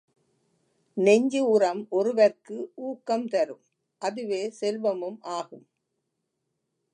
[0.97, 2.57] நெஞ்சு உரம் ஒருவர்க்கு
[2.83, 3.63] ஊக்கம் தரும்
[4.01, 5.65] அதுவே செல்வமும் ஆகும்.